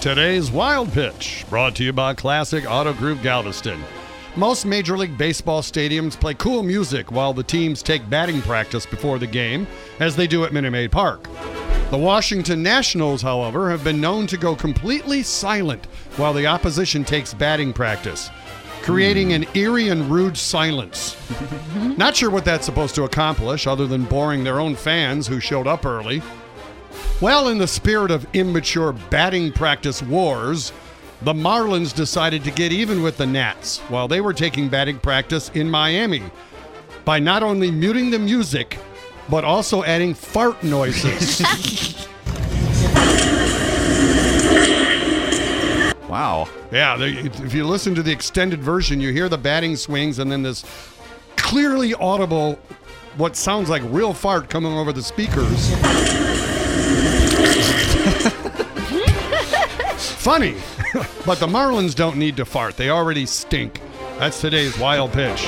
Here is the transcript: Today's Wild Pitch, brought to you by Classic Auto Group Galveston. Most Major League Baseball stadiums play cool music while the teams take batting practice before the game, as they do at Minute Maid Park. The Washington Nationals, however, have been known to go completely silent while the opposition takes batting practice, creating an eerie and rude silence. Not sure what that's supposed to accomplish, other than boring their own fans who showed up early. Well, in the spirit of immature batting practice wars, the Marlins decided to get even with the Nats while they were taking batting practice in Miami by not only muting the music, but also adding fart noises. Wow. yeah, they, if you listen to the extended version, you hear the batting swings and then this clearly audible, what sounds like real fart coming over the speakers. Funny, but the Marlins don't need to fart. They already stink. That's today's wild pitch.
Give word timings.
Today's 0.00 0.52
Wild 0.52 0.92
Pitch, 0.92 1.44
brought 1.50 1.74
to 1.76 1.84
you 1.84 1.92
by 1.92 2.14
Classic 2.14 2.64
Auto 2.70 2.92
Group 2.92 3.22
Galveston. 3.22 3.82
Most 4.36 4.64
Major 4.64 4.96
League 4.96 5.18
Baseball 5.18 5.62
stadiums 5.62 6.20
play 6.20 6.34
cool 6.34 6.62
music 6.62 7.10
while 7.10 7.32
the 7.32 7.42
teams 7.42 7.82
take 7.82 8.08
batting 8.08 8.40
practice 8.42 8.86
before 8.86 9.18
the 9.18 9.26
game, 9.26 9.66
as 9.98 10.14
they 10.14 10.28
do 10.28 10.44
at 10.44 10.52
Minute 10.52 10.70
Maid 10.70 10.92
Park. 10.92 11.24
The 11.90 11.98
Washington 11.98 12.62
Nationals, 12.62 13.22
however, 13.22 13.70
have 13.70 13.82
been 13.82 14.00
known 14.00 14.28
to 14.28 14.36
go 14.36 14.54
completely 14.54 15.22
silent 15.22 15.86
while 16.16 16.34
the 16.34 16.46
opposition 16.46 17.02
takes 17.02 17.34
batting 17.34 17.72
practice, 17.72 18.30
creating 18.82 19.32
an 19.32 19.46
eerie 19.54 19.88
and 19.88 20.08
rude 20.08 20.36
silence. 20.36 21.16
Not 21.96 22.14
sure 22.14 22.30
what 22.30 22.44
that's 22.44 22.66
supposed 22.66 22.94
to 22.96 23.04
accomplish, 23.04 23.66
other 23.66 23.86
than 23.86 24.04
boring 24.04 24.44
their 24.44 24.60
own 24.60 24.76
fans 24.76 25.26
who 25.26 25.40
showed 25.40 25.66
up 25.66 25.84
early. 25.84 26.22
Well, 27.20 27.48
in 27.48 27.58
the 27.58 27.66
spirit 27.66 28.10
of 28.10 28.26
immature 28.34 28.92
batting 28.92 29.52
practice 29.52 30.02
wars, 30.02 30.72
the 31.22 31.32
Marlins 31.32 31.94
decided 31.94 32.44
to 32.44 32.50
get 32.50 32.72
even 32.72 33.02
with 33.02 33.16
the 33.16 33.26
Nats 33.26 33.78
while 33.88 34.06
they 34.06 34.20
were 34.20 34.34
taking 34.34 34.68
batting 34.68 34.98
practice 34.98 35.50
in 35.54 35.70
Miami 35.70 36.22
by 37.04 37.18
not 37.18 37.42
only 37.42 37.70
muting 37.70 38.10
the 38.10 38.18
music, 38.18 38.78
but 39.30 39.44
also 39.44 39.82
adding 39.84 40.14
fart 40.14 40.62
noises. 40.62 42.06
Wow. 46.08 46.48
yeah, 46.72 46.96
they, 46.96 47.10
if 47.10 47.52
you 47.52 47.66
listen 47.66 47.94
to 47.96 48.02
the 48.02 48.12
extended 48.12 48.62
version, 48.62 49.00
you 49.00 49.12
hear 49.12 49.28
the 49.28 49.36
batting 49.36 49.76
swings 49.76 50.18
and 50.18 50.32
then 50.32 50.42
this 50.42 50.64
clearly 51.36 51.94
audible, 51.94 52.58
what 53.16 53.36
sounds 53.36 53.68
like 53.68 53.82
real 53.86 54.14
fart 54.14 54.48
coming 54.48 54.72
over 54.72 54.92
the 54.92 55.02
speakers. 55.02 55.70
Funny, 59.96 60.56
but 61.24 61.38
the 61.38 61.46
Marlins 61.46 61.94
don't 61.94 62.16
need 62.16 62.36
to 62.36 62.44
fart. 62.44 62.76
They 62.76 62.90
already 62.90 63.26
stink. 63.26 63.80
That's 64.18 64.40
today's 64.40 64.76
wild 64.78 65.12
pitch. 65.12 65.46